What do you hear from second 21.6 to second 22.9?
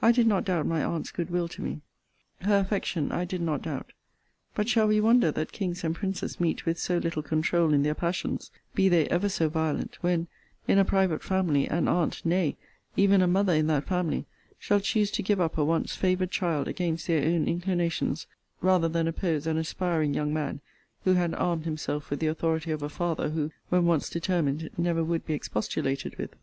himself with the authority of a